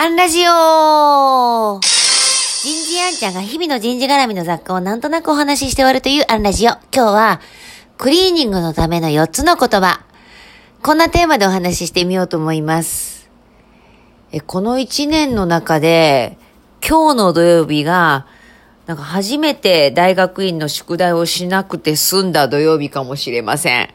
[0.00, 1.82] アンラジオ人
[2.84, 6.70] 事アンちゃんが日々の人事絡みの雑貨をなんとなくお話しして終わるというアンラジオ。
[6.94, 7.40] 今日は、
[7.96, 10.04] クリーニングのための4つの言葉。
[10.84, 13.28] こんなテーマでお話ししてみようと思います。
[14.30, 16.38] え、この1年の中で、
[16.88, 18.28] 今日の土曜日が、
[18.86, 23.88] なんか初めて大学院の宿題をしなくて済んだ土曜日かもしれません。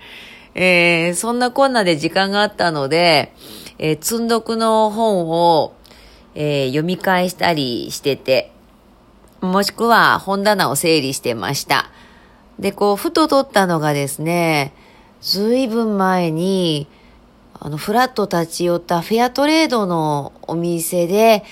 [0.54, 3.32] えー、そんなこんなで時間があったので、
[3.80, 5.74] えー積んどくの本を、
[6.36, 8.52] えー読み返したりしてて、
[9.42, 11.90] もしくは本棚を整理してました。
[12.60, 14.74] で、こう、ふと取ったのがですね、
[15.22, 16.88] ずいぶん前に、
[17.60, 21.44] あの、フラット立ち寄ったフェアトレードのお店で、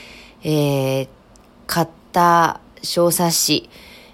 [0.44, 1.08] えー
[1.72, 3.70] 買った小冊子。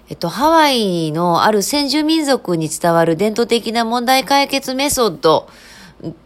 [0.08, 5.48] えっと、ハワイのある先住民族に伝わる伝統的な問題解決メソッド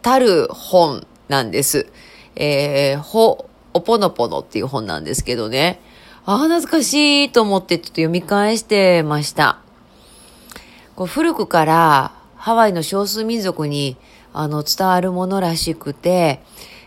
[0.03, 1.87] たる本なんです。
[2.35, 5.79] えー、ほ、おぽのぽのっていう本なんですけどね。
[6.25, 9.59] ああ、懐かしいと思ってちょっと読み返してました。
[10.95, 13.97] こう古くからハワイの少数民族に
[14.31, 16.41] あの伝わるものらしくて、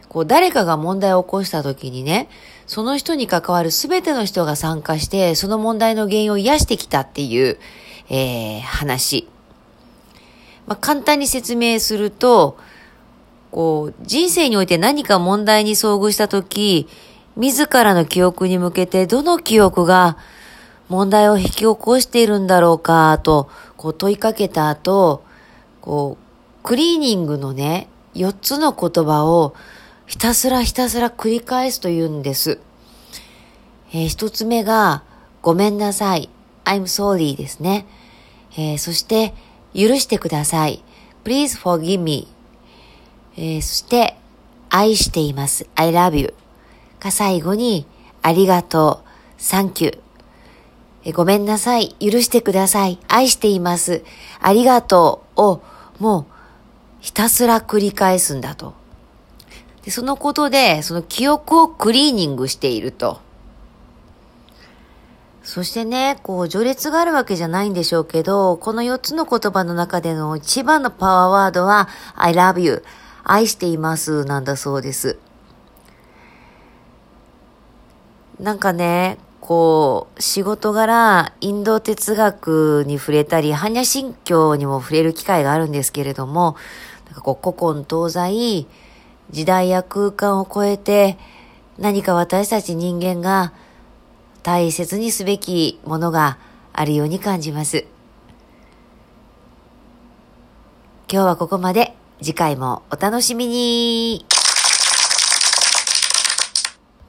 [0.09, 2.29] こう誰かが問題を起こした時にね、
[2.67, 7.59] その人に関わる全ての人が参加して、その問題の原因を癒してきたっていう、
[8.09, 9.29] えー話。
[10.67, 12.59] まあ、簡単に説明すると、
[13.57, 16.89] こう、人生において何か問題に遭遇したとき、
[17.37, 20.19] 自らの記憶に向けてどの記憶が
[20.91, 25.25] 問題を引き起こしているんだろうかと、こう問いかけた後、
[25.81, 29.55] こう、クリーニングのね、4つの言葉を
[30.05, 32.61] ひたすらひたすら繰り返すというんです。
[33.95, 35.03] えー一つ目が、
[35.41, 36.29] ごめんなさい。
[36.67, 37.87] I'm sorry ですね。
[38.59, 39.33] えーそして、
[39.75, 40.85] 許してください。
[41.25, 42.36] Please forgive me.
[43.37, 44.17] えーそして、
[44.71, 45.67] 愛しています。
[45.75, 46.35] I love you.
[46.99, 47.87] か最後に、
[48.23, 49.41] ありがとう。
[49.41, 49.99] Thank you.
[51.05, 51.95] えーごめんなさい。
[52.01, 52.99] 許してください。
[53.09, 54.03] 愛しています。
[54.41, 55.43] ありがとう。
[55.43, 55.63] を、
[55.99, 56.25] もう、
[57.01, 58.73] ひたすら繰り返すんだと。
[59.85, 63.21] で、そのことで、その記憶をクリーニングしていると。
[65.43, 72.83] そしてね、こう、序列があるわけじゃないんでしょうけど、この4つの言葉の中での一番のパワーワードは、I love you.
[73.29, 74.25] 愛しています。
[74.25, 75.19] なんだそうです。
[78.39, 86.55] なんかね、こう、仕事柄、インド哲学に触れたり、般若心経にも触れる機会があるんですけれども、
[87.07, 88.67] なんかこう、古今東西、
[89.31, 91.19] 時代や空間を超えて、
[91.79, 93.53] 何か私たち人間が
[94.45, 96.39] 大切にすべきものが
[96.73, 97.87] あるように感じます。
[101.11, 102.06] 今日はここまで。
[102.21, 104.36] 次回もお楽しみに。